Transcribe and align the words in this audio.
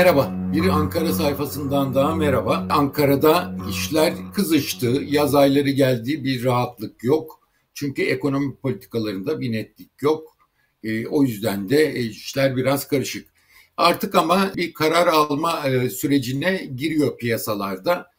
Merhaba, 0.00 0.34
bir 0.52 0.68
Ankara 0.68 1.12
sayfasından 1.12 1.94
daha 1.94 2.16
merhaba. 2.16 2.66
Ankara'da 2.70 3.56
işler 3.70 4.14
kızıştı, 4.34 4.86
yaz 4.86 5.34
ayları 5.34 5.70
geldi, 5.70 6.24
bir 6.24 6.44
rahatlık 6.44 7.04
yok. 7.04 7.40
Çünkü 7.74 8.02
ekonomi 8.02 8.56
politikalarında 8.56 9.40
bir 9.40 9.52
netlik 9.52 9.90
yok. 10.02 10.36
E, 10.84 11.06
o 11.06 11.22
yüzden 11.22 11.68
de 11.68 11.84
e, 11.84 12.00
işler 12.00 12.56
biraz 12.56 12.88
karışık. 12.88 13.28
Artık 13.76 14.14
ama 14.14 14.52
bir 14.56 14.74
karar 14.74 15.06
alma 15.06 15.68
e, 15.68 15.90
sürecine 15.90 16.70
giriyor 16.76 17.16
piyasalarda. 17.16 18.10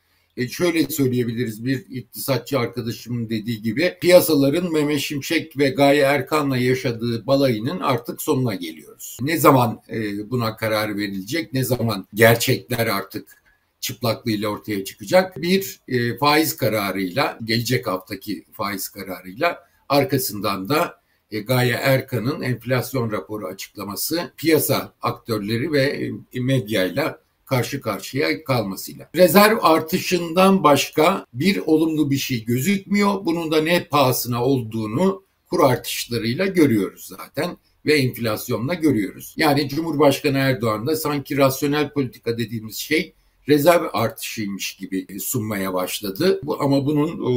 E 0.42 0.48
şöyle 0.48 0.90
söyleyebiliriz 0.90 1.66
bir 1.66 1.86
iktisatçı 1.90 2.60
arkadaşımın 2.60 3.30
dediği 3.30 3.62
gibi 3.62 3.98
piyasaların 4.02 4.74
Mehmet 4.74 5.00
Şimşek 5.00 5.58
ve 5.58 5.70
Gaye 5.70 6.02
Erkan'la 6.02 6.58
yaşadığı 6.58 7.28
balayının 7.28 7.80
artık 7.80 8.22
sonuna 8.22 8.56
geliyoruz. 8.56 9.18
Ne 9.22 9.38
zaman 9.38 9.82
e, 9.90 10.30
buna 10.30 10.56
karar 10.56 10.98
verilecek, 10.98 11.54
ne 11.54 11.64
zaman 11.64 12.08
gerçekler 12.14 12.88
artık 12.88 13.44
çıplaklığıyla 13.80 14.50
ortaya 14.50 14.86
çıkacak. 14.86 15.42
Bir 15.42 15.80
e, 15.88 16.18
faiz 16.18 16.58
kararıyla, 16.58 17.40
gelecek 17.44 17.88
haftaki 17.88 18.46
faiz 18.52 18.90
kararıyla 18.90 19.60
arkasından 19.90 20.70
da 20.70 21.02
e, 21.32 21.40
Gaye 21.40 21.74
Erkan'ın 21.74 22.42
enflasyon 22.42 23.12
raporu 23.12 23.48
açıklaması 23.48 24.32
piyasa 24.38 24.94
aktörleri 25.02 25.72
ve 25.72 26.12
e, 26.34 26.40
medyayla 26.40 27.22
karşı 27.52 27.82
karşıya 27.82 28.44
kalmasıyla. 28.44 29.10
Rezerv 29.16 29.58
artışından 29.62 30.64
başka 30.64 31.26
bir 31.34 31.58
olumlu 31.58 32.12
bir 32.12 32.18
şey 32.18 32.46
gözükmüyor. 32.46 33.26
Bunun 33.26 33.52
da 33.52 33.62
ne 33.62 33.84
pahasına 33.84 34.46
olduğunu 34.46 35.24
kur 35.50 35.60
artışlarıyla 35.64 36.46
görüyoruz 36.46 37.08
zaten 37.18 37.58
ve 37.86 37.94
enflasyonla 37.94 38.74
görüyoruz. 38.74 39.34
Yani 39.38 39.70
Cumhurbaşkanı 39.70 40.38
Erdoğan 40.38 40.88
da 40.88 40.96
sanki 40.96 41.38
rasyonel 41.38 41.94
politika 41.94 42.38
dediğimiz 42.38 42.78
şey 42.78 43.14
rezerv 43.52 43.84
artışıymış 43.94 44.76
gibi 44.76 45.20
sunmaya 45.20 45.74
başladı. 45.74 46.40
Bu, 46.44 46.62
ama 46.62 46.86
bunun 46.86 47.10
e, 47.10 47.32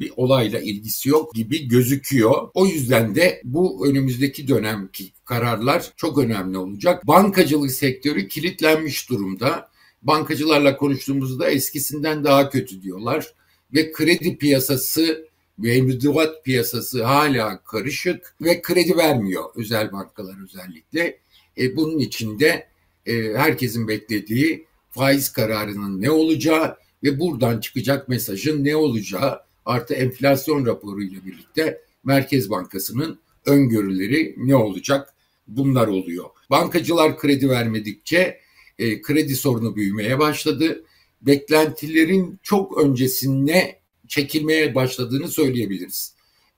bir 0.00 0.12
olayla 0.16 0.60
ilgisi 0.60 1.08
yok 1.08 1.34
gibi 1.34 1.68
gözüküyor. 1.68 2.48
O 2.54 2.66
yüzden 2.66 3.14
de 3.14 3.42
bu 3.44 3.86
önümüzdeki 3.86 4.48
dönemki 4.48 5.12
kararlar 5.24 5.92
çok 5.96 6.18
önemli 6.18 6.58
olacak. 6.58 7.06
Bankacılık 7.06 7.70
sektörü 7.70 8.28
kilitlenmiş 8.28 9.10
durumda. 9.10 9.70
Bankacılarla 10.02 10.76
konuştuğumuzda 10.76 11.50
eskisinden 11.50 12.24
daha 12.24 12.50
kötü 12.50 12.82
diyorlar 12.82 13.34
ve 13.74 13.92
kredi 13.92 14.38
piyasası 14.38 15.28
ve 15.58 15.82
mevduat 15.82 16.44
piyasası 16.44 17.04
hala 17.04 17.62
karışık 17.62 18.34
ve 18.40 18.62
kredi 18.62 18.96
vermiyor 18.96 19.44
özel 19.56 19.92
bankalar 19.92 20.36
özellikle. 20.44 21.18
E, 21.58 21.76
bunun 21.76 21.98
içinde 21.98 22.66
e, 23.06 23.12
herkesin 23.34 23.88
beklediği 23.88 24.69
faiz 24.90 25.32
kararının 25.32 26.02
ne 26.02 26.10
olacağı 26.10 26.76
ve 27.02 27.20
buradan 27.20 27.60
çıkacak 27.60 28.08
mesajın 28.08 28.64
ne 28.64 28.76
olacağı 28.76 29.40
artı 29.64 29.94
enflasyon 29.94 30.66
raporu 30.66 31.02
ile 31.02 31.24
birlikte 31.26 31.82
Merkez 32.04 32.50
Bankası'nın 32.50 33.18
öngörüleri 33.46 34.34
ne 34.36 34.56
olacak 34.56 35.14
bunlar 35.48 35.86
oluyor. 35.88 36.24
Bankacılar 36.50 37.18
kredi 37.18 37.48
vermedikçe 37.48 38.40
e, 38.78 39.02
kredi 39.02 39.36
sorunu 39.36 39.76
büyümeye 39.76 40.18
başladı. 40.18 40.84
Beklentilerin 41.22 42.38
çok 42.42 42.78
öncesine 42.78 43.80
çekilmeye 44.08 44.74
başladığını 44.74 45.28
söyleyebiliriz. 45.28 46.14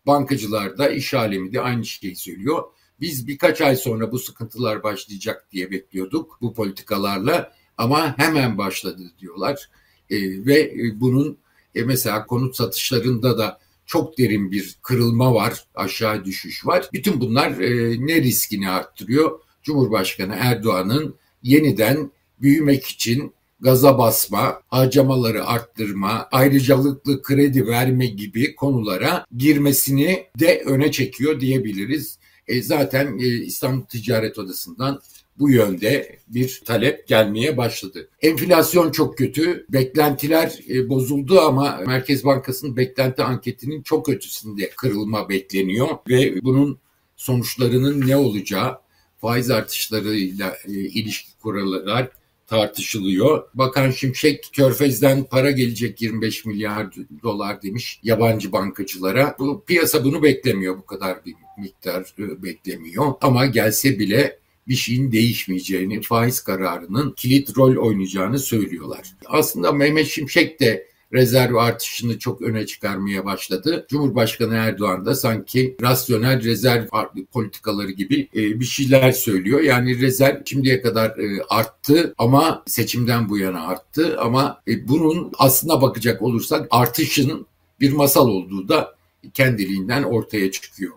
Bankacılar 0.07 0.79
da 0.79 0.91
iş 0.91 1.15
alemi 1.15 1.53
de 1.53 1.61
aynı 1.61 1.85
şeyi 1.85 2.17
söylüyor. 2.17 2.63
Biz 3.01 3.27
birkaç 3.27 3.61
ay 3.61 3.77
sonra 3.77 4.13
bu 4.13 4.19
sıkıntılar 4.19 4.83
başlayacak 4.83 5.49
diye 5.53 5.71
bekliyorduk 5.71 6.39
bu 6.41 6.55
politikalarla 6.55 7.53
ama 7.79 8.19
hemen 8.19 8.59
başladı 8.59 9.03
diyorlar. 9.19 9.69
E, 10.11 10.17
ve 10.47 10.61
e, 10.61 11.01
bunun 11.01 11.39
e, 11.75 11.83
mesela 11.83 12.27
konut 12.27 12.57
satışlarında 12.57 13.39
da 13.39 13.59
çok 13.87 14.19
derin 14.19 14.53
bir 14.53 14.77
kırılma 14.83 15.35
var, 15.35 15.65
aşağı 15.75 16.25
düşüş 16.25 16.67
var. 16.67 16.89
Bütün 16.93 17.21
bunlar 17.21 17.51
e, 17.51 17.97
ne 18.07 18.23
riskini 18.23 18.71
arttırıyor? 18.71 19.41
Cumhurbaşkanı 19.63 20.37
Erdoğan'ın 20.39 21.15
yeniden 21.43 22.11
büyümek 22.41 22.87
için 22.87 23.35
gaza 23.61 23.99
basma, 23.99 24.63
harcamaları 24.69 25.47
arttırma, 25.47 26.29
ayrıcalıklı 26.33 27.23
kredi 27.23 27.67
verme 27.67 28.07
gibi 28.07 28.55
konulara 28.55 29.27
girmesini 29.37 30.27
de 30.39 30.63
öne 30.67 30.93
çekiyor 30.93 31.41
diyebiliriz. 31.41 32.19
E, 32.47 32.63
zaten 32.63 33.19
e, 33.19 33.27
İstanbul 33.27 33.87
Ticaret 33.87 34.39
Odası'ndan 34.39 35.01
bu 35.39 35.51
yönde 35.51 36.19
bir 36.29 36.63
talep 36.65 37.09
gelmeye 37.09 37.57
başladı. 37.57 38.09
Enflasyon 38.21 38.93
çok 38.93 39.19
kötü. 39.19 39.67
Beklentiler 39.69 40.59
e, 40.69 40.89
bozuldu 40.89 41.41
ama 41.41 41.81
Merkez 41.87 42.25
Bankası'nın 42.25 42.77
beklenti 42.77 43.23
anketinin 43.23 43.83
çok 43.83 44.09
ötesinde 44.09 44.71
kırılma 44.71 45.29
bekleniyor 45.29 45.89
ve 46.09 46.43
bunun 46.43 46.79
sonuçlarının 47.17 48.07
ne 48.07 48.17
olacağı 48.17 48.79
faiz 49.21 49.51
artışlarıyla 49.51 50.57
e, 50.69 50.73
ilişki 50.73 51.39
kurallar 51.39 52.09
tartışılıyor. 52.47 53.49
Bakan 53.55 53.91
Şimşek 53.91 54.51
Körfez'den 54.53 55.25
para 55.25 55.51
gelecek 55.51 56.03
25 56.03 56.45
milyar 56.45 56.87
dolar 57.23 57.63
demiş 57.63 58.01
yabancı 58.03 58.53
bankacılara. 58.53 59.37
Bu 59.39 59.65
piyasa 59.65 60.05
bunu 60.05 60.23
beklemiyor 60.23 60.79
bu 60.79 60.87
kadar 60.87 61.25
bir 61.25 61.35
miktar 61.59 62.15
e, 62.19 62.43
beklemiyor 62.43 63.15
ama 63.21 63.47
gelse 63.47 63.99
bile 63.99 64.42
bir 64.69 64.75
şeyin 64.75 65.13
değişmeyeceğini, 65.13 66.03
faiz 66.03 66.41
kararının 66.41 67.11
kilit 67.11 67.57
rol 67.57 67.77
oynayacağını 67.77 68.39
söylüyorlar. 68.39 69.13
Aslında 69.27 69.73
Mehmet 69.73 70.07
Şimşek 70.07 70.61
de 70.61 70.93
rezerv 71.13 71.55
artışını 71.55 72.19
çok 72.19 72.43
öne 72.43 72.67
çıkarmaya 72.67 73.25
başladı. 73.25 73.87
Cumhurbaşkanı 73.89 74.55
Erdoğan 74.55 75.05
da 75.05 75.15
sanki 75.15 75.77
rasyonel 75.83 76.45
rezerv 76.45 76.87
politikaları 77.33 77.91
gibi 77.91 78.29
e, 78.37 78.61
bir 78.61 78.65
şeyler 78.65 79.13
söylüyor. 79.13 79.61
Yani 79.61 80.01
rezerv 80.01 80.43
şimdiye 80.45 80.83
kadar 80.83 81.11
e, 81.11 81.43
arttı 81.49 82.15
ama 82.19 82.63
seçimden 82.67 83.29
bu 83.29 83.39
yana 83.39 83.67
arttı 83.67 84.21
ama 84.21 84.63
e, 84.69 84.89
bunun 84.89 85.33
aslına 85.39 85.83
bakacak 85.83 86.23
olursak 86.23 86.67
artışın 86.71 87.47
bir 87.81 87.93
masal 87.93 88.29
olduğu 88.29 88.69
da 88.69 88.95
kendiliğinden 89.35 90.03
ortaya 90.03 90.51
çıkıyor. 90.51 90.93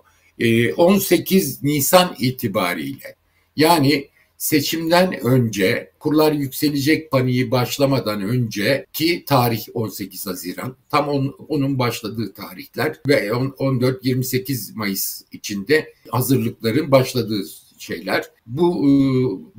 18 0.78 1.64
Nisan 1.64 2.16
itibariyle 2.20 3.16
yani 3.56 4.10
seçimden 4.38 5.26
önce 5.26 5.92
kurlar 6.00 6.32
yükselecek 6.32 7.12
paniği 7.12 7.52
başlamadan 7.52 8.22
önce 8.22 8.86
ki 8.94 9.24
tarih 9.28 9.66
18 9.74 10.28
Haziran 10.28 10.76
tam 10.90 11.08
on, 11.08 11.36
onun 11.48 11.80
başladığı 11.80 12.34
tarihler 12.34 13.00
ve 13.08 13.28
14-28 13.28 14.76
Mayıs 14.76 15.22
içinde 15.32 15.94
hazırlıkların 16.10 16.92
başladığı 16.92 17.44
şeyler. 17.78 18.26
Bu 18.46 18.86
e, 18.86 18.90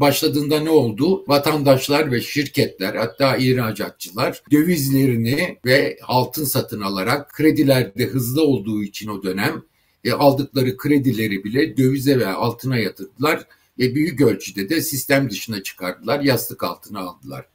başladığında 0.01 0.61
ne 0.61 0.71
oldu? 0.71 1.25
Vatandaşlar 1.29 2.13
ve 2.13 2.21
şirketler 2.21 2.95
hatta 2.95 3.37
ihracatçılar 3.37 4.43
dövizlerini 4.53 5.59
ve 5.65 5.99
altın 6.03 6.45
satın 6.45 6.81
alarak 6.81 7.31
kredilerde 7.33 8.07
hızlı 8.07 8.43
olduğu 8.43 8.83
için 8.83 9.09
o 9.09 9.23
dönem 9.23 9.63
e, 10.05 10.13
aldıkları 10.13 10.77
kredileri 10.77 11.45
bile 11.45 11.77
dövize 11.77 12.19
ve 12.19 12.27
altına 12.27 12.79
yatırdılar 12.79 13.47
ve 13.79 13.95
büyük 13.95 14.21
ölçüde 14.21 14.69
de 14.69 14.81
sistem 14.81 15.31
dışına 15.31 15.63
çıkardılar, 15.63 16.21
yastık 16.21 16.63
altına 16.63 17.01
aldılar. 17.01 17.47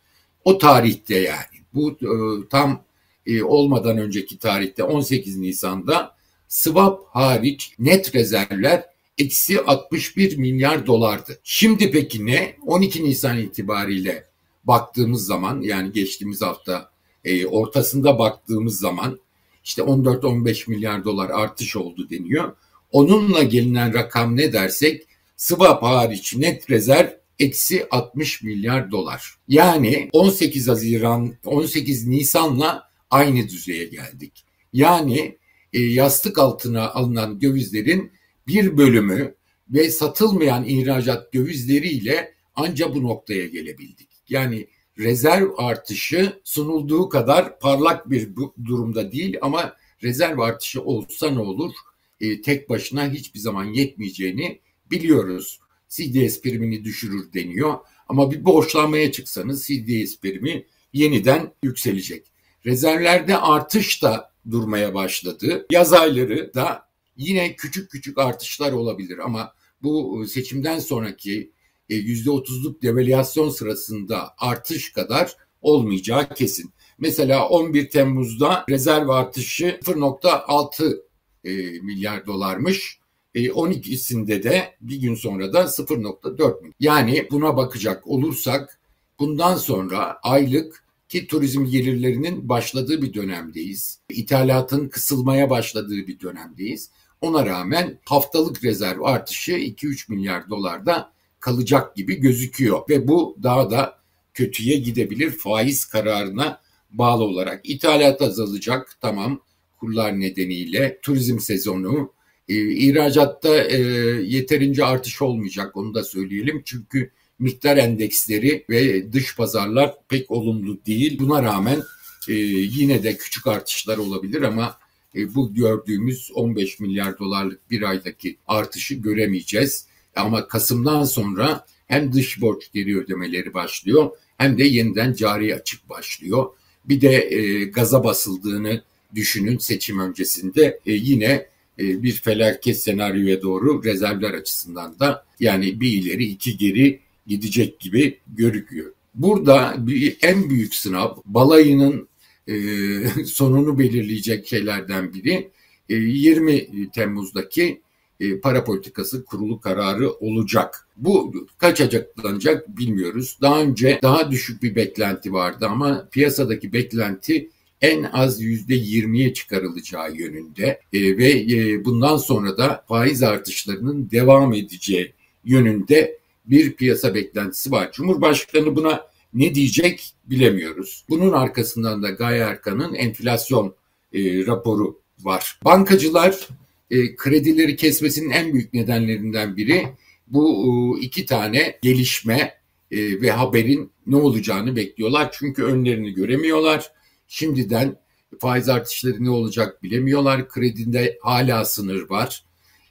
O 0.43 0.57
tarihte 0.57 1.19
yani 1.19 1.65
bu 1.73 1.91
e, 1.91 2.47
tam 2.49 2.83
e, 3.25 3.43
olmadan 3.43 3.97
önceki 3.97 4.37
tarihte 4.37 4.83
18 4.83 5.37
Nisan'da 5.37 6.15
swap 6.47 7.03
hariç 7.09 7.75
net 7.79 8.15
rezervler 8.15 8.85
eksi 9.17 9.61
61 9.61 10.37
milyar 10.37 10.87
dolardı. 10.87 11.39
Şimdi 11.43 11.91
peki 11.91 12.25
ne? 12.25 12.57
12 12.65 13.03
Nisan 13.03 13.37
itibariyle 13.37 14.27
baktığımız 14.63 15.25
zaman 15.25 15.61
yani 15.61 15.91
geçtiğimiz 15.91 16.41
hafta 16.41 16.91
e, 17.25 17.45
ortasında 17.45 18.19
baktığımız 18.19 18.79
zaman 18.79 19.19
işte 19.63 19.81
14-15 19.81 20.69
milyar 20.69 21.05
dolar 21.05 21.29
artış 21.29 21.75
oldu 21.75 22.09
deniyor. 22.09 22.55
Onunla 22.91 23.43
gelinen 23.43 23.93
rakam 23.93 24.37
ne 24.37 24.53
dersek 24.53 25.07
swap 25.41 25.83
hariç 25.83 26.35
net 26.35 26.69
rezerv 26.69 27.09
eksi 27.39 27.87
60 27.91 28.43
milyar 28.43 28.91
dolar. 28.91 29.35
Yani 29.47 30.09
18 30.11 30.67
Haziran, 30.67 31.35
18 31.45 32.07
Nisan'la 32.07 32.89
aynı 33.09 33.49
düzeye 33.49 33.85
geldik. 33.85 34.45
Yani 34.73 35.37
e, 35.73 35.79
yastık 35.81 36.37
altına 36.37 36.89
alınan 36.89 37.41
dövizlerin 37.41 38.11
bir 38.47 38.77
bölümü 38.77 39.35
ve 39.69 39.91
satılmayan 39.91 40.65
ihracat 40.65 41.33
dövizleriyle 41.33 42.33
anca 42.55 42.95
bu 42.95 43.03
noktaya 43.03 43.47
gelebildik. 43.47 44.09
Yani 44.29 44.67
rezerv 44.99 45.49
artışı 45.57 46.41
sunulduğu 46.43 47.09
kadar 47.09 47.59
parlak 47.59 48.09
bir 48.09 48.29
durumda 48.65 49.11
değil 49.11 49.37
ama 49.41 49.75
rezerv 50.03 50.39
artışı 50.39 50.81
olsa 50.81 51.29
ne 51.29 51.39
olur? 51.39 51.73
E, 52.19 52.41
tek 52.41 52.69
başına 52.69 53.11
hiçbir 53.11 53.39
zaman 53.39 53.65
yetmeyeceğini 53.65 54.59
biliyoruz. 54.91 55.59
CDS 55.89 56.41
primini 56.41 56.83
düşürür 56.83 57.33
deniyor 57.33 57.79
Ama 58.07 58.31
bir 58.31 58.45
borçlanmaya 58.45 59.11
çıksanız 59.11 59.67
CDS 59.67 60.19
primi 60.19 60.65
yeniden 60.93 61.53
yükselecek. 61.63 62.27
Rezervlerde 62.65 63.37
artış 63.37 64.03
da 64.03 64.31
durmaya 64.51 64.93
başladı. 64.93 65.65
Yaz 65.71 65.93
ayları 65.93 66.53
da 66.53 66.89
yine 67.17 67.55
küçük 67.55 67.91
küçük 67.91 68.17
artışlar 68.17 68.71
olabilir 68.71 69.17
ama 69.17 69.53
bu 69.83 70.25
seçimden 70.27 70.79
sonraki 70.79 71.51
%30'luk 71.89 72.77
e, 72.77 72.81
devalüasyon 72.81 73.49
sırasında 73.49 74.33
artış 74.37 74.91
kadar 74.91 75.35
olmayacağı 75.61 76.33
kesin. 76.33 76.73
Mesela 76.97 77.49
11 77.49 77.89
Temmuz'da 77.89 78.65
rezerv 78.69 79.09
artışı 79.09 79.79
0.6 79.83 81.01
e, 81.43 81.51
milyar 81.81 82.25
dolarmış. 82.25 83.00
12'sinde 83.35 84.35
e, 84.35 84.43
de 84.43 84.75
bir 84.81 85.01
gün 85.01 85.15
sonra 85.15 85.53
da 85.53 85.61
0.4 85.61 86.61
milyar. 86.61 86.73
Yani 86.79 87.27
buna 87.31 87.57
bakacak 87.57 88.07
olursak 88.07 88.79
bundan 89.19 89.55
sonra 89.55 90.19
aylık 90.23 90.83
ki 91.09 91.27
turizm 91.27 91.65
gelirlerinin 91.65 92.49
başladığı 92.49 93.01
bir 93.01 93.13
dönemdeyiz. 93.13 93.99
İthalatın 94.09 94.89
kısılmaya 94.89 95.49
başladığı 95.49 96.07
bir 96.07 96.19
dönemdeyiz. 96.19 96.89
Ona 97.21 97.45
rağmen 97.45 97.99
haftalık 98.05 98.63
rezerv 98.63 99.01
artışı 99.01 99.51
2-3 99.51 100.11
milyar 100.11 100.49
dolarda 100.49 101.11
kalacak 101.39 101.95
gibi 101.95 102.15
gözüküyor 102.15 102.81
ve 102.89 103.07
bu 103.07 103.37
daha 103.43 103.71
da 103.71 103.99
kötüye 104.33 104.77
gidebilir 104.77 105.31
faiz 105.31 105.85
kararına 105.85 106.61
bağlı 106.91 107.23
olarak. 107.23 107.61
İthalat 107.63 108.21
azalacak 108.21 108.97
tamam 109.01 109.41
kurlar 109.79 110.19
nedeniyle 110.19 110.99
turizm 111.01 111.39
sezonu 111.39 112.13
ihracatta 112.47 113.63
e, 113.63 113.77
yeterince 114.23 114.85
artış 114.85 115.21
olmayacak 115.21 115.77
onu 115.77 115.93
da 115.93 116.03
söyleyelim 116.03 116.61
çünkü 116.65 117.11
miktar 117.39 117.77
endeksleri 117.77 118.65
ve 118.69 119.13
dış 119.13 119.35
pazarlar 119.35 119.95
pek 120.09 120.31
olumlu 120.31 120.85
değil. 120.85 121.19
Buna 121.19 121.43
rağmen 121.43 121.83
e, 122.29 122.33
yine 122.33 123.03
de 123.03 123.17
küçük 123.17 123.47
artışlar 123.47 123.97
olabilir 123.97 124.41
ama 124.41 124.77
e, 125.15 125.35
bu 125.35 125.53
gördüğümüz 125.53 126.31
15 126.33 126.79
milyar 126.79 127.19
dolarlık 127.19 127.71
bir 127.71 127.81
aydaki 127.81 128.37
artışı 128.47 128.95
göremeyeceğiz. 128.95 129.85
Ama 130.15 130.47
Kasım'dan 130.47 131.03
sonra 131.03 131.65
hem 131.87 132.13
dış 132.13 132.41
borç 132.41 132.71
geri 132.73 132.99
ödemeleri 132.99 133.53
başlıyor 133.53 134.11
hem 134.37 134.57
de 134.57 134.63
yeniden 134.63 135.13
cari 135.13 135.55
açık 135.55 135.89
başlıyor. 135.89 136.45
Bir 136.85 137.01
de 137.01 137.35
e, 137.35 137.63
gaza 137.63 138.03
basıldığını 138.03 138.83
düşünün 139.15 139.57
seçim 139.57 139.99
öncesinde 139.99 140.79
e, 140.85 140.91
yine 140.91 141.45
e, 141.81 142.03
bir 142.03 142.11
felaket 142.11 142.77
senaryoya 142.77 143.41
doğru 143.41 143.83
rezervler 143.83 144.33
açısından 144.33 144.99
da 144.99 145.25
yani 145.39 145.81
bir 145.81 145.93
ileri 145.93 146.23
iki 146.23 146.57
geri 146.57 146.99
gidecek 147.27 147.79
gibi 147.79 148.19
görüküyor. 148.27 148.91
Burada 149.15 149.75
bir, 149.77 150.17
en 150.21 150.49
büyük 150.49 150.75
sınav 150.75 151.15
balayının 151.25 152.07
e, 152.47 152.53
sonunu 153.25 153.79
belirleyecek 153.79 154.47
şeylerden 154.47 155.13
biri 155.13 155.49
e, 155.89 155.95
20 155.95 156.91
Temmuz'daki 156.91 157.81
e, 158.19 158.39
para 158.39 158.63
politikası 158.63 159.25
kurulu 159.25 159.59
kararı 159.59 160.11
olacak. 160.11 160.87
Bu 160.97 161.33
kaç 161.57 161.81
açıklanacak 161.81 162.77
bilmiyoruz. 162.77 163.37
Daha 163.41 163.61
önce 163.61 163.99
daha 164.01 164.31
düşük 164.31 164.63
bir 164.63 164.75
beklenti 164.75 165.33
vardı 165.33 165.67
ama 165.69 166.07
piyasadaki 166.11 166.73
beklenti 166.73 167.49
en 167.81 168.03
az 168.03 168.41
yüzde 168.41 168.75
yirmiye 168.75 169.33
çıkarılacağı 169.33 170.15
yönünde 170.15 170.79
e, 170.93 171.17
ve 171.17 171.29
e, 171.31 171.85
bundan 171.85 172.17
sonra 172.17 172.57
da 172.57 172.85
faiz 172.87 173.23
artışlarının 173.23 174.11
devam 174.11 174.53
edeceği 174.53 175.13
yönünde 175.45 176.19
bir 176.45 176.73
piyasa 176.73 177.15
beklentisi 177.15 177.71
var. 177.71 177.91
Cumhurbaşkanı 177.91 178.75
buna 178.75 179.11
ne 179.33 179.55
diyecek 179.55 180.13
bilemiyoruz. 180.25 181.05
Bunun 181.09 181.31
arkasından 181.31 182.03
da 182.03 182.09
Gaye 182.09 182.39
Erkan'ın 182.39 182.93
enflasyon 182.93 183.75
e, 184.13 184.45
raporu 184.45 184.99
var. 185.19 185.59
Bankacılar 185.65 186.47
e, 186.91 187.15
kredileri 187.15 187.75
kesmesinin 187.75 188.29
en 188.29 188.53
büyük 188.53 188.73
nedenlerinden 188.73 189.57
biri 189.57 189.87
bu 190.27 190.65
e, 190.97 191.01
iki 191.01 191.25
tane 191.25 191.79
gelişme 191.81 192.53
e, 192.91 193.21
ve 193.21 193.31
haberin 193.31 193.91
ne 194.07 194.15
olacağını 194.15 194.75
bekliyorlar. 194.75 195.29
Çünkü 195.31 195.63
önlerini 195.63 196.13
göremiyorlar. 196.13 196.91
Şimdiden 197.33 197.95
faiz 198.39 198.69
artışları 198.69 199.23
ne 199.23 199.29
olacak 199.29 199.83
bilemiyorlar. 199.83 200.49
Kredinde 200.49 201.19
hala 201.21 201.65
sınır 201.65 202.09
var. 202.09 202.43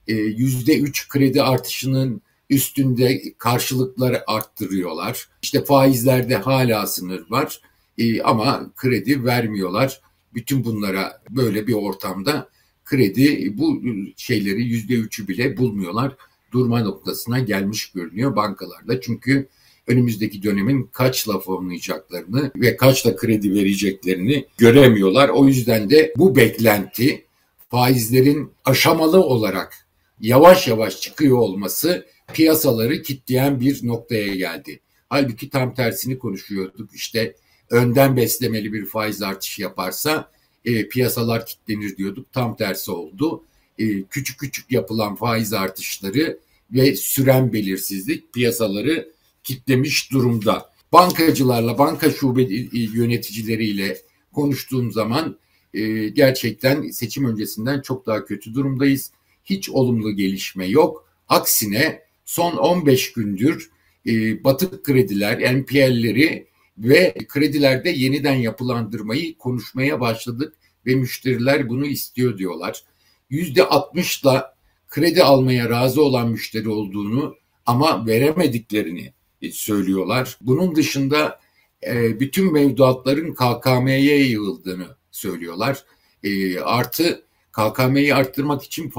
E, 0.09 0.15
yüzde 0.15 0.79
üç 0.79 1.09
kredi 1.09 1.43
artışının 1.43 2.23
üstünde 2.51 3.23
karşılıkları 3.39 4.23
arttırıyorlar. 4.27 5.29
İşte 5.43 5.65
faizlerde 5.65 6.37
hala 6.37 6.87
sınır 6.87 7.31
var 7.31 7.61
e, 7.99 8.23
ama 8.23 8.73
kredi 8.77 9.25
vermiyorlar. 9.25 10.01
Bütün 10.35 10.65
bunlara 10.65 11.23
böyle 11.31 11.67
bir 11.67 11.75
ortamda 11.75 12.49
kredi 12.85 13.59
bu 13.59 13.83
şeyleri 14.17 14.63
yüzde 14.63 14.95
üçü 14.95 15.29
bile 15.29 15.57
bulmuyorlar. 15.57 16.17
Durma 16.53 16.81
noktasına 16.81 17.39
gelmiş 17.39 17.93
görünüyor 17.93 18.37
bankalarda. 18.37 19.01
Çünkü 19.01 19.49
önümüzdeki 19.87 20.43
dönemin 20.43 20.83
kaçla 20.93 21.39
fonlayacaklarını 21.39 22.51
ve 22.57 22.77
kaçla 22.77 23.17
kredi 23.17 23.55
vereceklerini 23.55 24.47
göremiyorlar. 24.59 25.29
O 25.29 25.47
yüzden 25.47 25.91
de 25.91 26.15
bu 26.17 26.37
beklenti 26.37 27.25
faizlerin 27.71 28.53
aşamalı 28.65 29.21
olarak 29.21 29.87
yavaş 30.21 30.69
yavaş 30.69 31.01
çıkıyor 31.01 31.39
olması 31.39 32.07
piyasaları 32.33 33.03
kitleyen 33.03 33.61
bir 33.61 33.87
noktaya 33.87 34.35
geldi. 34.35 34.81
Halbuki 35.09 35.51
tam 35.51 35.75
tersini 35.75 36.19
konuşuyorduk. 36.19 36.95
İşte 36.95 37.35
önden 37.71 38.17
beslemeli 38.17 38.73
bir 38.73 38.87
faiz 38.87 39.23
artışı 39.23 39.63
yaparsa 39.63 40.31
e, 40.65 40.89
piyasalar 40.89 41.47
kitlenir 41.47 41.97
diyorduk. 41.97 42.33
Tam 42.33 42.57
tersi 42.57 42.91
oldu. 42.91 43.45
E, 43.79 44.03
küçük 44.03 44.41
küçük 44.41 44.73
yapılan 44.73 45.17
faiz 45.17 45.53
artışları 45.53 46.39
ve 46.73 46.97
süren 46.97 47.53
belirsizlik 47.53 48.33
piyasaları 48.33 49.13
kitlemiş 49.45 50.13
durumda. 50.13 50.71
Bankacılarla, 50.93 51.79
banka 51.79 52.11
şube 52.11 52.43
yöneticileriyle 52.73 53.97
konuştuğum 54.33 54.93
zaman 54.93 55.39
e, 55.75 56.09
gerçekten 56.09 56.91
seçim 56.91 57.25
öncesinden 57.25 57.81
çok 57.81 58.07
daha 58.07 58.25
kötü 58.25 58.55
durumdayız. 58.55 59.13
Hiç 59.45 59.71
olumlu 59.71 60.17
gelişme 60.17 60.67
yok. 60.67 61.09
Aksine 61.29 62.03
son 62.25 62.57
15 62.57 63.13
gündür 63.13 63.71
e, 64.07 64.45
batık 64.45 64.85
krediler, 64.85 65.57
NPL'leri 65.57 66.47
ve 66.79 67.15
kredilerde 67.29 67.91
yeniden 67.91 68.35
yapılandırmayı 68.35 69.39
konuşmaya 69.39 70.01
başladık 70.01 70.55
ve 70.87 70.95
müşteriler 70.95 71.69
bunu 71.69 71.87
istiyor 71.87 72.39
diyorlar. 72.39 72.83
Yüzde 73.31 73.61
60'la 73.61 74.55
kredi 74.89 75.23
almaya 75.23 75.71
razı 75.71 76.03
olan 76.03 76.29
müşteri 76.29 76.69
olduğunu 76.69 77.37
ama 77.67 78.07
veremediklerini 78.07 79.13
söylüyorlar. 79.53 80.37
Bunun 80.41 80.77
dışında 80.77 81.41
e, 81.87 82.21
bütün 82.21 82.53
mevduatların 82.53 83.35
KKM'ye 83.35 84.27
yığıldığını 84.27 84.97
söylüyorlar. 85.11 85.85
E, 86.23 86.61
artı 86.61 87.23
KKM'yi 87.53 88.15
arttırmak 88.15 88.63
için 88.63 88.93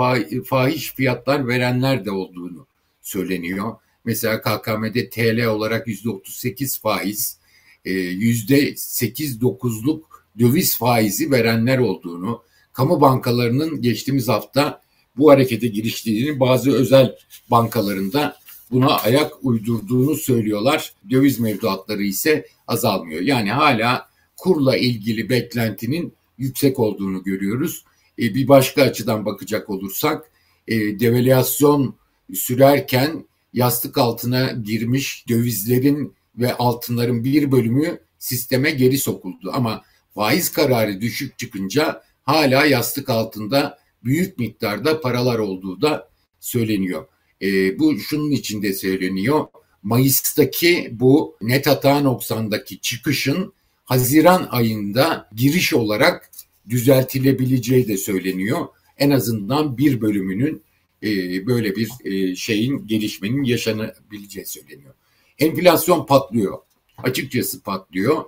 fahiş 0.46 0.94
fiyatlar 0.94 1.48
verenler 1.48 2.06
de 2.06 2.12
olduğunu 2.12 2.68
söyleniyor. 3.02 3.76
Mesela 4.06 4.42
KKM'de 4.42 5.10
TL 5.10 5.46
olarak 5.46 5.88
yüzde 5.88 6.10
38 6.10 6.80
faiz, 6.80 7.38
yüzde 7.86 8.70
8-9'luk 8.74 10.02
döviz 10.40 10.78
faizi 10.78 11.32
verenler 11.32 11.78
olduğunu, 11.78 12.44
kamu 12.74 13.02
bankalarının 13.02 13.82
geçtiğimiz 13.82 14.28
hafta 14.28 14.82
bu 15.18 15.32
harekete 15.32 15.68
giriştiğini 15.68 16.40
bazı 16.40 16.72
özel 16.72 17.16
bankalarında 17.52 18.38
buna 18.72 18.98
ayak 18.98 19.46
uydurduğunu 19.46 20.16
söylüyorlar. 20.16 20.94
Döviz 21.10 21.40
mevduatları 21.40 22.04
ise 22.04 22.46
azalmıyor. 22.68 23.22
Yani 23.22 23.52
hala 23.52 24.10
kurla 24.38 24.78
ilgili 24.78 25.30
beklentinin 25.30 26.14
yüksek 26.38 26.80
olduğunu 26.80 27.24
görüyoruz. 27.24 27.86
E, 28.20 28.36
bir 28.36 28.48
başka 28.48 28.82
açıdan 28.82 29.26
bakacak 29.26 29.70
olursak 29.70 30.32
e, 30.68 31.00
devalüasyon 31.00 31.96
sürerken 32.34 33.26
yastık 33.54 33.98
altına 33.98 34.52
girmiş 34.52 35.26
dövizlerin 35.30 36.14
ve 36.36 36.54
altınların 36.54 37.24
bir 37.24 37.52
bölümü 37.52 38.00
sisteme 38.20 38.72
geri 38.72 38.98
sokuldu. 38.98 39.52
Ama 39.54 39.84
faiz 40.16 40.52
kararı 40.52 41.02
düşük 41.02 41.38
çıkınca 41.38 42.04
hala 42.24 42.66
yastık 42.66 43.10
altında 43.10 43.78
büyük 44.04 44.40
miktarda 44.40 45.02
paralar 45.02 45.40
olduğu 45.40 45.82
da 45.82 46.10
söyleniyor. 46.40 47.08
E, 47.42 47.80
bu 47.80 48.00
şunun 48.00 48.32
içinde 48.32 48.74
söyleniyor. 48.74 49.46
Mayıs'taki 49.84 50.90
bu 50.92 51.38
net 51.42 51.68
hata 51.68 52.00
noksandaki 52.00 52.80
çıkışın 52.80 53.54
Haziran 53.86 54.48
ayında 54.52 55.30
giriş 55.36 55.74
olarak 55.74 56.32
düzeltilebileceği 56.70 57.88
de 57.88 57.98
söyleniyor. 57.98 58.68
En 58.98 59.10
azından 59.10 59.78
bir 59.78 60.02
bölümünün 60.02 60.64
e, 61.04 61.08
böyle 61.48 61.76
bir 61.76 61.90
e, 62.06 62.36
şeyin 62.36 62.88
gelişmenin 62.88 63.44
yaşanabileceği 63.44 64.46
söyleniyor. 64.46 64.94
enflasyon 65.40 66.06
patlıyor. 66.06 66.58
Açıkçası 66.98 67.64
patlıyor. 67.64 68.24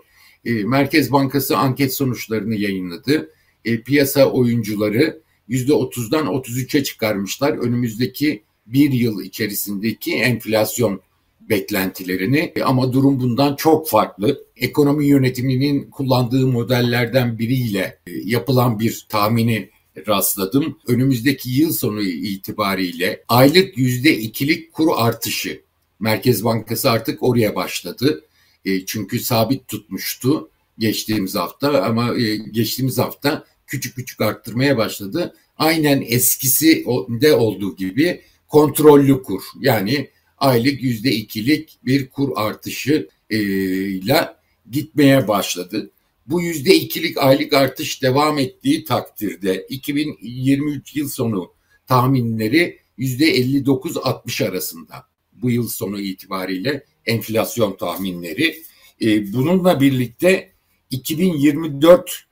E, 0.46 0.52
Merkez 0.52 1.12
Bankası 1.12 1.58
anket 1.58 1.94
sonuçlarını 1.94 2.56
yayınladı. 2.56 3.32
E, 3.66 3.82
piyasa 3.82 4.26
oyuncuları 4.26 5.22
%30'dan 5.50 6.26
33'e 6.26 6.84
çıkarmışlar. 6.84 7.52
Önümüzdeki 7.58 8.44
bir 8.66 8.92
yıl 8.92 9.22
içerisindeki 9.22 10.16
enflasyon 10.16 11.02
beklentilerini 11.50 12.54
e, 12.56 12.64
ama 12.64 12.94
durum 12.94 13.20
bundan 13.20 13.56
çok 13.56 13.90
farklı. 13.90 14.46
Ekonomi 14.58 15.08
yönetiminin 15.08 15.90
kullandığı 15.90 16.48
modellerden 16.48 17.40
biriyle 17.40 18.00
e, 18.08 18.12
yapılan 18.26 18.80
bir 18.80 19.06
tahmini 19.10 19.70
rastladım. 20.08 20.78
Önümüzdeki 20.88 21.50
yıl 21.50 21.74
sonu 21.74 22.02
itibariyle 22.02 23.24
aylık 23.28 23.78
yüzde 23.78 24.18
ikilik 24.18 24.74
kuru 24.74 24.96
artışı. 24.96 25.62
Merkez 26.00 26.44
Bankası 26.44 26.92
artık 26.92 27.24
oraya 27.24 27.56
başladı. 27.56 28.24
E, 28.66 28.86
çünkü 28.86 29.20
sabit 29.20 29.68
tutmuştu 29.68 30.50
geçtiğimiz 30.80 31.36
hafta 31.36 31.84
ama 31.84 32.14
geçtiğimiz 32.52 32.98
hafta 32.98 33.46
küçük 33.68 33.96
küçük 33.96 34.22
arttırmaya 34.22 34.78
başladı. 34.78 35.36
Aynen 35.58 36.04
eskisi 36.08 36.86
de 37.10 37.34
olduğu 37.34 37.76
gibi 37.76 38.22
kontrollü 38.54 39.24
kur 39.24 39.44
yani 39.60 40.10
aylık 40.38 40.84
yüzde 40.84 41.12
ikilik 41.12 41.80
bir 41.86 42.10
kur 42.10 42.30
artışı 42.36 43.10
ile 43.30 44.28
gitmeye 44.72 45.28
başladı. 45.28 45.92
Bu 46.28 46.42
yüzde 46.42 46.76
ikilik 46.76 47.18
aylık 47.18 47.54
artış 47.54 48.02
devam 48.02 48.40
ettiği 48.40 48.84
takdirde 48.84 49.66
2023 49.70 50.96
yıl 50.96 51.10
sonu 51.10 51.54
tahminleri 51.88 52.80
yüzde 52.98 53.38
59-60 53.38 54.48
arasında. 54.50 55.08
Bu 55.34 55.52
yıl 55.52 55.68
sonu 55.68 56.00
itibariyle 56.00 56.86
enflasyon 57.06 57.78
tahminleri. 57.78 58.64
E, 59.02 59.34
bununla 59.34 59.82
birlikte 59.82 60.52
2024 60.90 62.24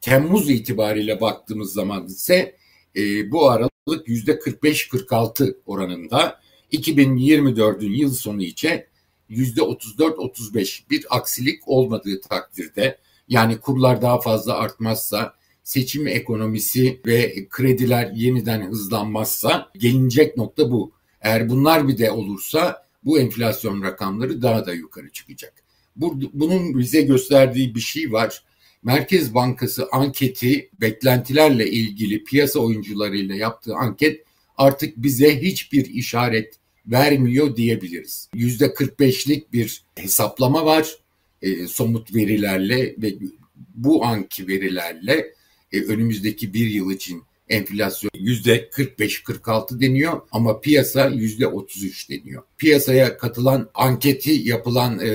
Temmuz 0.00 0.50
itibariyle 0.50 1.20
baktığımız 1.20 1.72
zaman 1.72 2.06
ise 2.06 2.56
e, 2.96 3.30
bu 3.30 3.50
aralık 3.50 3.77
yüzde 4.06 4.32
45-46 4.32 5.56
oranında 5.66 6.40
2024'ün 6.72 7.92
yıl 7.92 8.14
sonu 8.14 8.42
için 8.42 8.84
yüzde 9.28 9.60
34-35 9.60 10.90
bir 10.90 11.06
aksilik 11.10 11.68
olmadığı 11.68 12.20
takdirde 12.20 12.98
yani 13.28 13.58
kurlar 13.58 14.02
daha 14.02 14.20
fazla 14.20 14.54
artmazsa 14.54 15.34
seçim 15.64 16.06
ekonomisi 16.06 17.00
ve 17.06 17.48
krediler 17.50 18.12
yeniden 18.14 18.70
hızlanmazsa 18.70 19.70
gelinecek 19.78 20.36
nokta 20.36 20.70
bu. 20.70 20.92
Eğer 21.20 21.48
bunlar 21.48 21.88
bir 21.88 21.98
de 21.98 22.10
olursa 22.10 22.82
bu 23.04 23.18
enflasyon 23.18 23.82
rakamları 23.82 24.42
daha 24.42 24.66
da 24.66 24.74
yukarı 24.74 25.10
çıkacak. 25.10 25.54
Bunun 26.32 26.78
bize 26.78 27.02
gösterdiği 27.02 27.74
bir 27.74 27.80
şey 27.80 28.12
var. 28.12 28.42
Merkez 28.82 29.34
Bankası 29.34 29.88
anketi 29.92 30.70
beklentilerle 30.80 31.70
ilgili 31.70 32.24
piyasa 32.24 32.60
oyuncularıyla 32.60 33.34
yaptığı 33.34 33.74
anket 33.74 34.24
artık 34.56 34.96
bize 34.96 35.42
hiçbir 35.42 35.86
işaret 35.86 36.54
vermiyor 36.86 37.56
diyebiliriz. 37.56 38.28
Yüzde 38.34 38.66
45'lik 38.66 39.52
bir 39.52 39.82
hesaplama 39.96 40.64
var 40.64 40.96
e, 41.42 41.66
somut 41.66 42.14
verilerle 42.14 42.94
ve 42.98 43.14
bu 43.74 44.04
anki 44.04 44.48
verilerle 44.48 45.32
e, 45.72 45.80
önümüzdeki 45.80 46.54
bir 46.54 46.66
yıl 46.66 46.90
için 46.90 47.22
enflasyon 47.48 48.10
yüzde 48.14 48.68
45-46 48.68 49.80
deniyor 49.80 50.20
ama 50.32 50.60
piyasa 50.60 51.08
yüzde 51.08 51.46
33 51.46 52.10
deniyor. 52.10 52.42
Piyasaya 52.58 53.18
katılan 53.18 53.70
anketi 53.74 54.30
yapılan 54.30 55.00
e, 55.00 55.10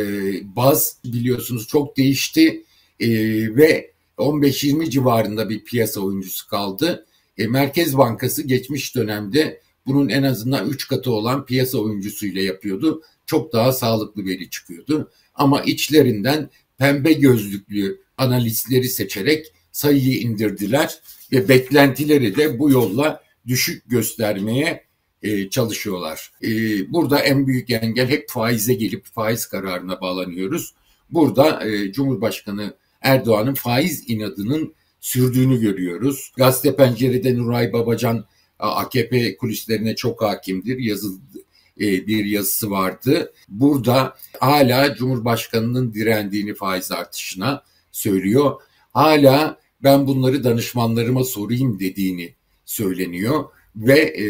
baz 0.56 0.98
biliyorsunuz 1.06 1.68
çok 1.68 1.98
değişti 1.98 2.64
e, 3.00 3.10
ve 3.56 3.94
15-20 4.18 4.90
civarında 4.90 5.50
bir 5.50 5.64
piyasa 5.64 6.02
oyuncusu 6.02 6.48
kaldı. 6.48 7.06
E, 7.38 7.48
Merkez 7.48 7.98
Bankası 7.98 8.44
geçmiş 8.44 8.96
dönemde 8.96 9.62
bunun 9.86 10.10
en 10.10 10.24
azından 10.24 10.70
3 10.70 10.88
katı 10.88 11.12
olan 11.12 11.46
piyasa 11.46 11.78
oyuncusuyla 11.78 12.42
yapıyordu. 12.42 13.02
Çok 13.26 13.54
daha 13.54 13.72
sağlıklı 13.72 14.26
veri 14.26 14.50
çıkıyordu. 14.50 15.12
Ama 15.36 15.62
içlerinden 15.62 16.50
pembe 16.78 17.14
gözlüklü 17.14 18.02
analistleri 18.18 18.90
seçerek 18.90 19.54
sayıyı 19.72 20.20
indirdiler 20.20 21.00
ve 21.32 21.50
beklentileri 21.50 22.36
de 22.36 22.60
bu 22.60 22.72
yolla 22.72 23.24
düşük 23.48 23.90
göstermeye 23.90 24.84
e, 25.22 25.50
çalışıyorlar. 25.50 26.32
E, 26.44 26.50
burada 26.94 27.20
en 27.20 27.48
büyük 27.48 27.70
engel 27.70 28.10
hep 28.10 28.30
faize 28.30 28.74
gelip 28.74 29.06
faiz 29.06 29.46
kararına 29.46 30.02
bağlanıyoruz. 30.02 30.74
Burada 31.10 31.68
e, 31.70 31.92
Cumhurbaşkanı 31.92 32.74
Erdoğan'ın 33.04 33.54
faiz 33.54 34.10
inadının 34.10 34.74
sürdüğünü 35.00 35.62
görüyoruz. 35.62 36.32
Gazete 36.38 36.76
Pencere'de 36.76 37.38
Nuray 37.38 37.74
Babacan 37.74 38.26
AKP 38.60 39.38
kulislerine 39.38 39.96
çok 39.96 40.22
hakimdir. 40.22 40.78
Yazıldı 40.78 41.40
e, 41.80 42.08
bir 42.08 42.26
yazısı 42.26 42.72
vardı. 42.72 43.34
Burada 43.50 44.16
hala 44.40 44.96
Cumhurbaşkanı'nın 44.96 45.94
direndiğini 45.94 46.54
faiz 46.54 46.92
artışına 46.92 47.64
söylüyor. 47.92 48.62
Hala 48.94 49.60
ben 49.84 50.08
bunları 50.08 50.44
danışmanlarıma 50.44 51.24
sorayım 51.24 51.80
dediğini 51.80 52.34
söyleniyor 52.66 53.44
ve 53.76 54.00
e, 54.00 54.26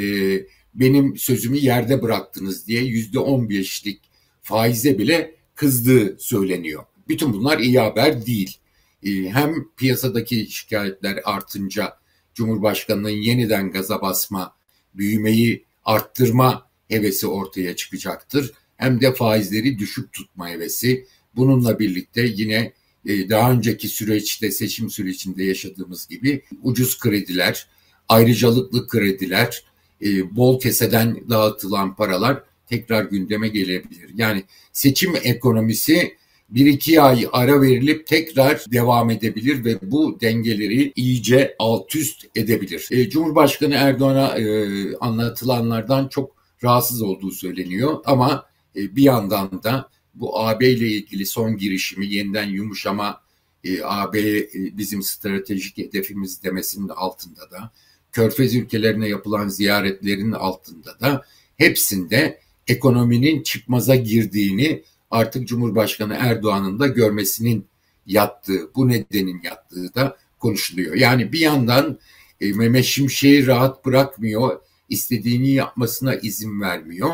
benim 0.75 1.18
sözümü 1.18 1.58
yerde 1.58 2.01
bıraktınız 2.01 2.68
diye 2.68 2.84
yüzde 2.84 3.20
on 3.20 3.50
beşlik 3.50 4.01
faize 4.42 4.98
bile 4.98 5.36
kızdığı 5.56 6.18
söyleniyor. 6.20 6.84
Bütün 7.08 7.34
bunlar 7.34 7.60
iyi 7.60 7.80
haber 7.80 8.25
değil. 8.25 8.58
E, 9.05 9.29
hem 9.29 9.55
piyasadaki 9.77 10.48
şikayetler 10.51 11.19
artınca 11.24 11.93
Cumhurbaşkanı'nın 12.33 13.10
yeniden 13.10 13.72
gaza 13.72 14.01
basma, 14.01 14.55
büyümeyi 14.93 15.65
arttırma 15.86 16.69
hevesi 16.88 17.27
ortaya 17.27 17.75
çıkacaktır. 17.75 18.51
Hem 18.77 19.01
de 19.01 19.13
faizleri 19.13 19.79
düşük 19.79 20.13
tutma 20.13 20.50
hevesi. 20.50 21.05
Bununla 21.36 21.79
birlikte 21.79 22.22
yine 22.36 22.74
e, 23.05 23.29
daha 23.29 23.51
önceki 23.51 23.88
süreçte 23.88 24.51
seçim 24.51 24.89
sürecinde 24.89 25.43
yaşadığımız 25.43 26.07
gibi 26.07 26.43
ucuz 26.63 27.00
krediler, 27.00 27.67
ayrıcalıklı 28.10 28.88
krediler, 28.88 29.63
e, 30.01 30.36
bol 30.36 30.60
keseden 30.60 31.29
dağıtılan 31.29 31.95
paralar 31.95 32.43
tekrar 32.67 33.05
gündeme 33.05 33.48
gelebilir. 33.48 34.10
Yani 34.15 34.43
seçim 34.72 35.13
ekonomisi 35.24 36.17
bir 36.53 36.65
iki 36.65 37.01
ay 37.01 37.27
ara 37.31 37.62
verilip 37.62 38.07
tekrar 38.07 38.65
devam 38.72 39.10
edebilir 39.10 39.65
ve 39.65 39.79
bu 39.81 40.17
dengeleri 40.22 40.93
iyice 40.95 41.55
alt 41.60 41.95
üst 41.95 42.25
edebilir. 42.36 42.88
E, 42.91 43.10
Cumhurbaşkanı 43.10 43.74
Erdoğan'a 43.74 44.38
e, 44.38 44.67
anlatılanlardan 44.95 46.07
çok 46.07 46.36
rahatsız 46.63 47.01
olduğu 47.01 47.31
söyleniyor 47.31 48.00
ama 48.05 48.45
e, 48.75 48.95
bir 48.95 49.03
yandan 49.03 49.63
da 49.63 49.89
bu 50.15 50.39
AB 50.39 50.69
ile 50.69 50.88
ilgili 50.88 51.25
son 51.25 51.57
girişimi 51.57 52.07
yeniden 52.07 52.48
yumuşama 52.48 53.22
e, 53.63 53.83
AB 53.83 54.19
e, 54.19 54.48
bizim 54.53 55.03
stratejik 55.03 55.77
hedefimiz 55.77 56.43
demesinin 56.43 56.89
altında 56.89 57.51
da 57.51 57.72
Körfez 58.12 58.55
ülkelerine 58.55 59.07
yapılan 59.07 59.48
ziyaretlerin 59.48 60.31
altında 60.31 61.00
da 61.00 61.25
hepsinde 61.57 62.39
ekonominin 62.67 63.43
çıkmaza 63.43 63.95
girdiğini 63.95 64.83
artık 65.13 65.48
Cumhurbaşkanı 65.48 66.17
Erdoğan'ın 66.20 66.79
da 66.79 66.88
görmesinin 66.88 67.65
yattığı, 68.05 68.75
bu 68.75 68.88
nedenin 68.88 69.41
yattığı 69.43 69.96
da 69.96 70.17
konuşuluyor. 70.39 70.96
Yani 70.96 71.34
bir 71.34 71.39
yandan 71.39 72.00
e, 72.41 72.53
Mehmet 72.53 72.86
Şimşek'i 72.86 73.48
rahat 73.48 73.86
bırakmıyor, 73.86 74.60
istediğini 74.89 75.51
yapmasına 75.51 76.15
izin 76.15 76.62
vermiyor. 76.62 77.10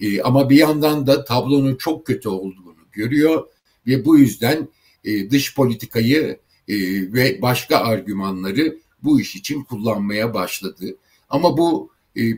E, 0.00 0.22
ama 0.22 0.50
bir 0.50 0.56
yandan 0.56 1.06
da 1.06 1.24
tablonun 1.24 1.76
çok 1.76 2.06
kötü 2.06 2.28
olduğunu 2.28 2.74
görüyor 2.92 3.46
ve 3.86 4.04
bu 4.04 4.18
yüzden 4.18 4.68
e, 5.04 5.30
dış 5.30 5.54
politikayı 5.54 6.38
e, 6.68 6.74
ve 7.12 7.42
başka 7.42 7.76
argümanları 7.78 8.78
bu 9.02 9.20
iş 9.20 9.36
için 9.36 9.64
kullanmaya 9.64 10.34
başladı. 10.34 10.96
Ama 11.30 11.56
bu 11.58 11.90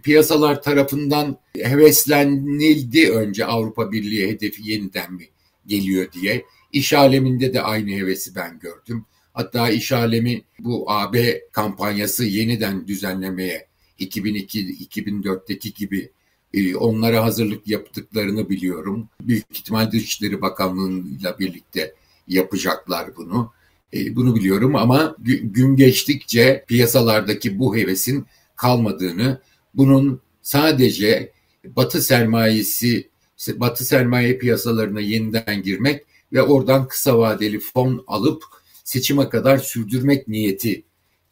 piyasalar 0.02 0.62
tarafından 0.62 1.38
heveslenildi 1.56 3.10
önce 3.10 3.44
Avrupa 3.44 3.92
Birliği 3.92 4.28
hedefi 4.28 4.70
yeniden 4.70 5.12
mi 5.12 5.24
geliyor 5.66 6.12
diye. 6.12 6.44
İş 6.72 6.92
aleminde 6.92 7.54
de 7.54 7.62
aynı 7.62 7.90
hevesi 7.90 8.34
ben 8.34 8.58
gördüm. 8.58 9.04
Hatta 9.32 9.70
iş 9.70 9.92
alemi 9.92 10.42
bu 10.58 10.90
AB 10.90 11.40
kampanyası 11.52 12.24
yeniden 12.24 12.86
düzenlemeye 12.86 13.66
2002-2004'teki 14.00 15.74
gibi 15.74 16.10
e, 16.54 16.76
onlara 16.76 17.24
hazırlık 17.24 17.68
yaptıklarını 17.68 18.48
biliyorum. 18.48 19.08
Büyük 19.20 19.44
ihtimal 19.50 19.92
Dışişleri 19.92 20.40
Bakanlığı'yla 20.40 21.38
birlikte 21.38 21.94
yapacaklar 22.28 23.16
bunu. 23.16 23.52
E, 23.94 24.16
bunu 24.16 24.36
biliyorum 24.36 24.76
ama 24.76 25.16
gün 25.42 25.76
geçtikçe 25.76 26.64
piyasalardaki 26.68 27.58
bu 27.58 27.76
hevesin 27.76 28.26
kalmadığını 28.56 29.40
bunun 29.74 30.20
sadece 30.42 31.32
Batı 31.64 32.02
sermayesi 32.02 33.10
batı 33.48 33.84
sermaye 33.84 34.38
piyasalarına 34.38 35.00
yeniden 35.00 35.62
girmek 35.62 36.04
ve 36.32 36.42
oradan 36.42 36.88
kısa 36.88 37.18
vadeli 37.18 37.60
fon 37.60 38.04
alıp 38.06 38.44
seçime 38.84 39.28
kadar 39.28 39.58
sürdürmek 39.58 40.28
niyeti 40.28 40.82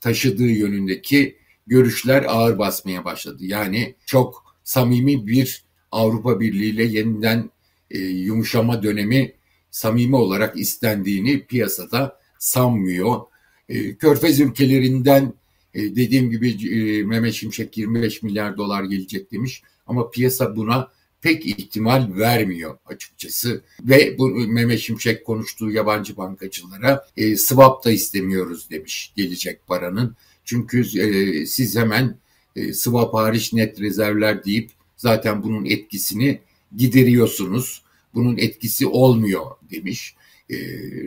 taşıdığı 0.01 0.47
yönündeki 0.47 1.37
görüşler 1.67 2.25
ağır 2.29 2.59
basmaya 2.59 3.05
başladı. 3.05 3.45
Yani 3.45 3.95
çok 4.07 4.57
samimi 4.65 5.27
bir 5.27 5.65
Avrupa 5.93 6.41
Birliği 6.41 6.71
ile 6.71 6.85
yeniden 6.85 7.51
e, 7.91 7.99
yumuşama 7.99 8.83
dönemi 8.83 9.33
samimi 9.71 10.17
olarak 10.17 10.59
istendiğini 10.59 11.47
piyasada 11.47 12.21
sanmıyor. 12.39 13.21
E, 13.69 13.95
Körfez 13.95 14.41
ülkelerinden 14.41 15.35
e, 15.75 15.81
dediğim 15.97 16.31
gibi 16.31 16.51
e, 16.51 17.03
Mehmet 17.03 17.35
Şimşek 17.35 17.79
25 17.79 18.23
milyar 18.23 18.57
dolar 18.57 18.85
gelecek 18.85 19.33
demiş 19.33 19.63
ama 19.87 20.11
piyasa 20.11 20.57
buna 20.57 20.91
pek 21.21 21.47
ihtimal 21.47 22.17
vermiyor 22.17 22.79
açıkçası. 22.87 23.63
Ve 23.81 24.19
bu 24.19 24.29
Mehmet 24.29 24.81
Şimşek 24.81 25.25
konuştuğu 25.25 25.71
yabancı 25.71 26.17
bankacılara 26.17 27.07
e, 27.17 27.37
swap 27.37 27.85
da 27.85 27.91
istemiyoruz 27.91 28.71
demiş 28.71 29.13
gelecek 29.17 29.67
paranın. 29.67 30.17
Çünkü 30.45 31.01
e, 31.01 31.47
siz 31.47 31.77
hemen 31.77 32.19
e, 32.57 32.73
swap 32.73 33.15
hariç 33.15 33.53
net 33.53 33.81
rezervler 33.81 34.45
deyip 34.45 34.71
zaten 34.97 35.43
bunun 35.43 35.65
etkisini 35.65 36.41
gideriyorsunuz. 36.77 37.83
Bunun 38.15 38.37
etkisi 38.37 38.87
olmuyor 38.87 39.47
demiş 39.71 40.15
e, 40.51 40.57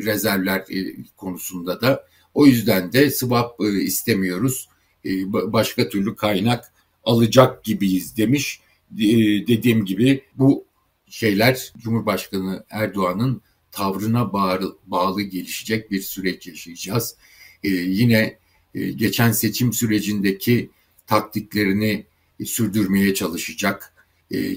rezervler 0.05 0.59
e, 0.59 0.95
konusunda 1.17 1.81
da. 1.81 2.07
O 2.33 2.45
yüzden 2.45 2.93
de 2.93 3.11
swap 3.11 3.61
e, 3.61 3.81
istemiyoruz. 3.81 4.69
E, 5.05 5.33
başka 5.33 5.89
türlü 5.89 6.15
kaynak 6.15 6.73
alacak 7.03 7.63
gibiyiz 7.63 8.17
demiş. 8.17 8.61
E, 8.99 9.07
dediğim 9.47 9.85
gibi 9.85 10.23
bu 10.35 10.65
şeyler 11.09 11.73
Cumhurbaşkanı 11.77 12.65
Erdoğan'ın 12.69 13.41
tavrına 13.71 14.33
bağlı, 14.33 14.77
bağlı 14.85 15.21
gelişecek 15.21 15.91
bir 15.91 16.01
süreç 16.01 16.47
yaşayacağız. 16.47 17.15
Yine 17.63 18.37
geçen 18.73 19.31
seçim 19.31 19.73
sürecindeki 19.73 20.69
taktiklerini 21.07 22.05
sürdürmeye 22.45 23.13
çalışacak. 23.13 23.93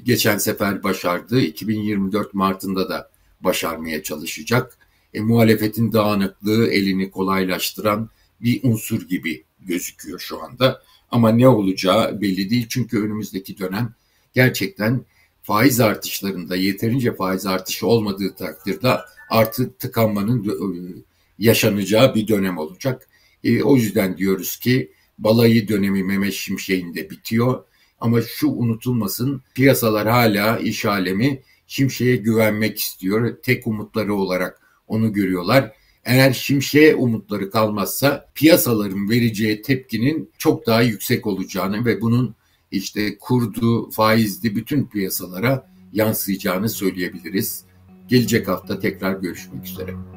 Geçen 0.05 0.39
sefer 0.39 0.83
başardı, 0.83 1.41
2024 1.41 2.35
Mart'ında 2.35 2.89
da 2.89 3.11
başarmaya 3.41 4.03
çalışacak. 4.03 4.79
E, 5.15 5.21
muhalefetin 5.21 5.93
dağınıklığı 5.93 6.69
elini 6.69 7.11
kolaylaştıran 7.11 8.11
bir 8.41 8.61
unsur 8.63 9.09
gibi 9.09 9.45
gözüküyor 9.61 10.19
şu 10.19 10.43
anda. 10.43 10.83
Ama 11.11 11.31
ne 11.31 11.49
olacağı 11.49 12.21
belli 12.21 12.51
değil 12.51 12.67
çünkü 12.69 12.99
önümüzdeki 12.99 13.59
dönem 13.59 13.95
gerçekten 14.35 15.05
faiz 15.43 15.81
artışlarında 15.81 16.57
yeterince 16.57 17.15
faiz 17.15 17.47
artışı 17.47 17.87
olmadığı 17.87 18.35
takdirde 18.35 18.97
artık 19.31 19.79
tıkanmanın 19.79 21.05
yaşanacağı 21.39 22.15
bir 22.15 22.29
dönem 22.29 22.59
olacak. 22.59 23.09
E, 23.45 23.63
o 23.63 23.77
yüzden 23.77 24.17
diyoruz 24.17 24.57
ki 24.57 24.93
balayı 25.19 25.69
dönemi 25.69 26.05
Mehmet 26.05 26.33
Şimşek'in 26.33 26.95
de 26.95 27.11
bitiyor. 27.11 27.65
Ama 28.01 28.23
şu 28.23 28.49
unutulmasın 28.49 29.43
piyasalar 29.55 30.09
hala 30.09 30.59
iş 30.59 30.85
alemi 30.85 31.43
Şimşek'e 31.67 32.17
güvenmek 32.17 32.79
istiyor. 32.79 33.37
Tek 33.43 33.67
umutları 33.67 34.15
olarak 34.15 34.64
onu 34.87 35.13
görüyorlar. 35.13 35.73
Eğer 36.05 36.33
Şimşek'e 36.33 36.95
umutları 36.95 37.51
kalmazsa 37.51 38.31
piyasaların 38.35 39.11
vereceği 39.11 39.63
tepkinin 39.63 40.31
çok 40.39 40.67
daha 40.67 40.83
yüksek 40.83 41.27
olacağını 41.27 41.85
ve 41.85 42.01
bunun 42.01 42.35
işte 42.71 43.19
kurdu, 43.19 43.91
faizli 43.91 44.57
bütün 44.57 44.87
piyasalara 44.87 45.71
yansıyacağını 45.93 46.69
söyleyebiliriz. 46.69 47.65
Gelecek 48.09 48.49
hafta 48.49 48.79
tekrar 48.79 49.13
görüşmek 49.13 49.67
üzere. 49.67 50.14